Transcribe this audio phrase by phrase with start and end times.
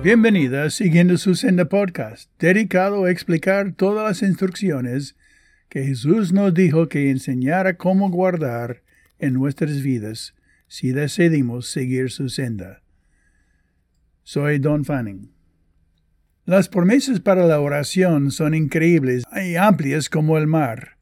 [0.00, 5.16] Bienvenida siguiendo su senda podcast, dedicado a explicar todas las instrucciones
[5.68, 8.82] que Jesús nos dijo que enseñara cómo guardar
[9.18, 10.36] en nuestras vidas
[10.68, 12.80] si decidimos seguir su senda.
[14.22, 15.32] Soy Don Fanning.
[16.44, 20.96] Las promesas para la oración son increíbles y amplias como el mar,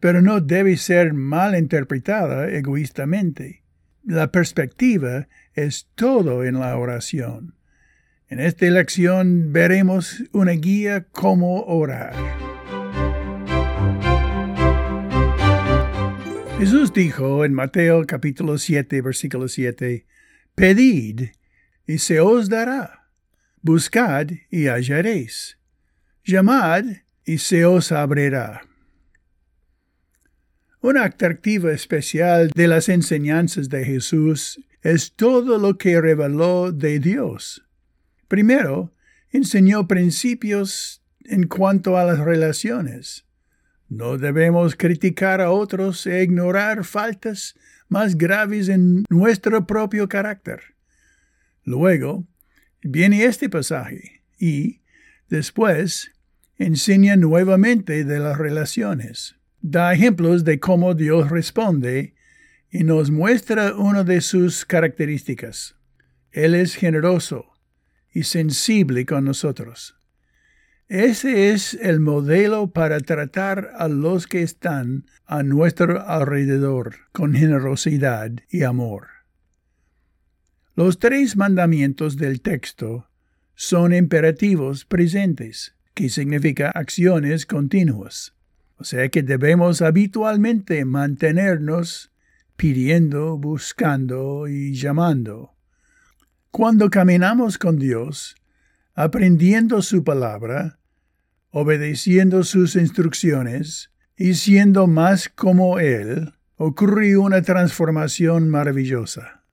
[0.00, 3.62] pero no debe ser mal interpretada egoístamente.
[4.04, 7.57] La perspectiva es todo en la oración.
[8.30, 12.14] En esta lección veremos una guía cómo orar.
[16.58, 20.04] Jesús dijo en Mateo capítulo 7, versículo 7,
[20.54, 21.30] Pedid
[21.86, 23.08] y se os dará,
[23.62, 25.56] buscad y hallaréis,
[26.22, 26.84] llamad
[27.24, 28.60] y se os abrirá.
[30.82, 37.64] Una atractiva especial de las enseñanzas de Jesús es todo lo que reveló de Dios.
[38.28, 38.92] Primero,
[39.30, 43.26] enseñó principios en cuanto a las relaciones.
[43.88, 47.54] No debemos criticar a otros e ignorar faltas
[47.88, 50.60] más graves en nuestro propio carácter.
[51.64, 52.26] Luego,
[52.82, 54.82] viene este pasaje y,
[55.30, 56.12] después,
[56.58, 59.36] enseña nuevamente de las relaciones.
[59.60, 62.14] Da ejemplos de cómo Dios responde
[62.70, 65.76] y nos muestra una de sus características.
[66.30, 67.57] Él es generoso
[68.12, 69.96] y sensible con nosotros.
[70.88, 78.32] Ese es el modelo para tratar a los que están a nuestro alrededor con generosidad
[78.50, 79.08] y amor.
[80.74, 83.08] Los tres mandamientos del texto
[83.54, 88.32] son imperativos presentes, que significa acciones continuas.
[88.78, 92.12] O sea que debemos habitualmente mantenernos
[92.56, 95.57] pidiendo, buscando y llamando.
[96.50, 98.34] Cuando caminamos con Dios,
[98.94, 100.78] aprendiendo su palabra,
[101.50, 109.44] obedeciendo sus instrucciones y siendo más como Él, ocurrió una transformación maravillosa.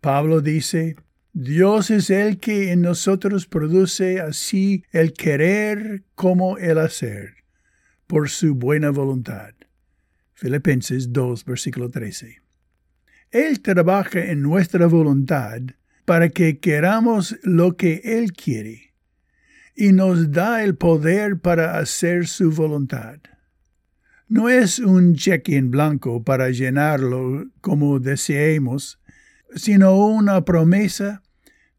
[0.00, 0.96] Pablo dice,
[1.32, 7.44] Dios es el que en nosotros produce así el querer como el hacer,
[8.06, 9.54] por su buena voluntad.
[10.32, 12.42] Filipenses 2, versículo 13.
[13.30, 15.62] Él trabaja en nuestra voluntad
[16.04, 18.94] para que queramos lo que Él quiere
[19.74, 23.18] y nos da el poder para hacer su voluntad.
[24.28, 28.98] No es un cheque en blanco para llenarlo como deseemos,
[29.54, 31.22] sino una promesa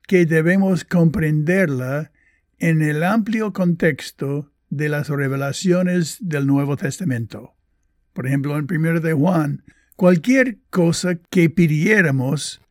[0.08, 2.12] que debemos comprenderla
[2.60, 7.56] en el amplio contexto de las revelaciones del Nuevo Testamento.
[8.14, 9.64] Por ejemplo, en 1 de Juan,
[9.96, 12.62] cualquier cosa que pidiéramos,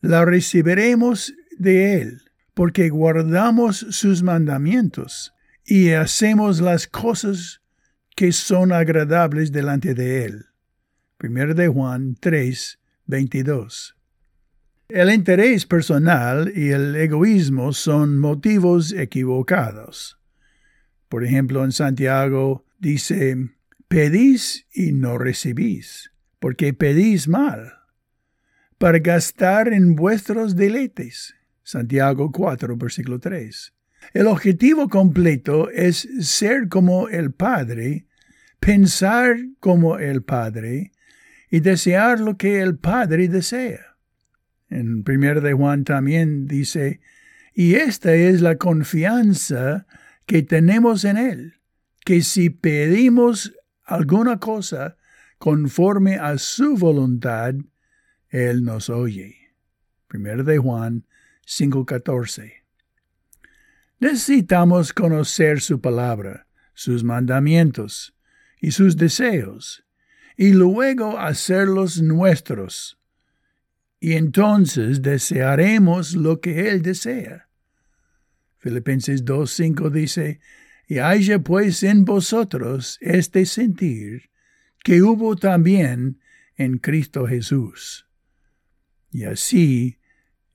[0.00, 2.22] la recibiremos de Él
[2.60, 5.32] porque guardamos sus mandamientos
[5.64, 7.62] y hacemos las cosas
[8.14, 10.46] que son agradables delante de Él.
[11.22, 13.96] 1 de Juan 3, 22.
[14.90, 20.18] El interés personal y el egoísmo son motivos equivocados.
[21.08, 23.36] Por ejemplo, en Santiago dice,
[23.88, 27.72] pedís y no recibís, porque pedís mal,
[28.80, 31.34] para gastar en vuestros deleites.
[31.62, 33.74] Santiago 4, versículo 3.
[34.14, 38.06] El objetivo completo es ser como el Padre,
[38.58, 40.92] pensar como el Padre
[41.50, 43.98] y desear lo que el Padre desea.
[44.70, 47.00] En 1 de Juan también dice,
[47.52, 49.86] y esta es la confianza
[50.24, 51.54] que tenemos en Él,
[52.02, 53.54] que si pedimos
[53.84, 54.96] alguna cosa
[55.36, 57.56] conforme a su voluntad,
[58.30, 59.36] Él nos oye.
[60.12, 61.06] 1 de Juan
[61.46, 62.52] 5.14.
[63.98, 68.16] Necesitamos conocer su palabra, sus mandamientos
[68.60, 69.84] y sus deseos,
[70.36, 72.98] y luego hacerlos nuestros.
[73.98, 77.48] Y entonces desearemos lo que Él desea.
[78.58, 80.40] Filipenses 2.5 dice,
[80.86, 84.30] y haya pues en vosotros este sentir
[84.82, 86.20] que hubo también
[86.56, 88.09] en Cristo Jesús.
[89.10, 90.00] Y así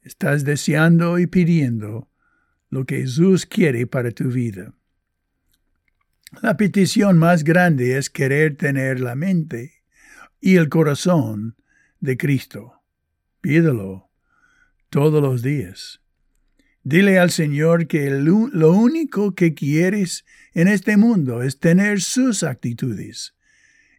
[0.06, 2.12] Estás deseando y pidiendo
[2.70, 4.76] lo que Jesús quiere para tu vida.
[6.44, 9.82] La petición más grande es querer tener la mente
[10.40, 11.56] y el corazón
[12.00, 12.84] de Cristo.
[13.42, 14.12] Pídelo
[14.92, 16.02] todos los días.
[16.84, 20.24] Dile al Señor que lo único que quieres
[20.54, 23.34] en este mundo es tener sus actitudes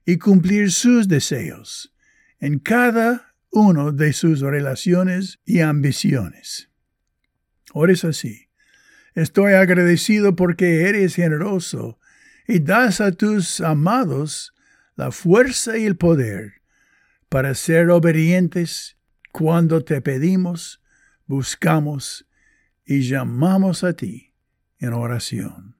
[0.04, 1.92] y cumplir sus deseos
[2.38, 6.70] en cada uno de sus relaciones y ambiciones.
[7.72, 8.48] Ores así.
[9.14, 11.98] Estoy agradecido porque eres generoso
[12.46, 14.54] y das a tus amados
[14.94, 16.62] la fuerza y el poder
[17.28, 18.96] para ser obedientes
[19.32, 20.82] cuando te pedimos,
[21.26, 22.26] buscamos
[22.84, 24.32] y llamamos a ti
[24.78, 25.76] en oración.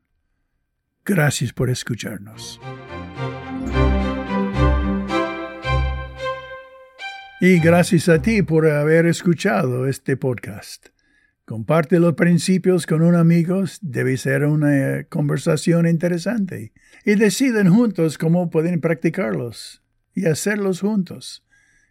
[1.05, 2.61] Gracias por escucharnos.
[7.39, 10.87] Y gracias a ti por haber escuchado este podcast.
[11.45, 16.73] Comparte los principios con un amigo, debe ser una conversación interesante.
[17.05, 19.83] Y deciden juntos cómo pueden practicarlos
[20.15, 21.45] y hacerlos juntos.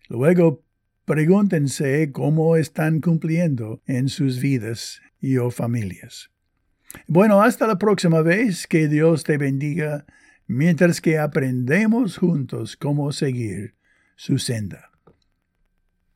[0.09, 0.63] Luego
[1.05, 6.31] pregúntense cómo están cumpliendo en sus vidas y o familias.
[7.07, 10.07] Bueno, hasta la próxima vez, que Dios te bendiga
[10.47, 13.75] mientras que aprendemos juntos cómo seguir
[14.15, 14.94] su senda.